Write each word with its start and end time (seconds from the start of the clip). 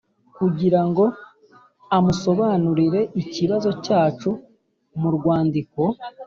Kugira 0.35 0.81
ngo 0.89 1.05
amusobanurire 1.97 3.01
ikibazo 3.21 3.69
cyacu 3.85 4.29
mu 4.99 5.09
rwandiko 5.15 5.81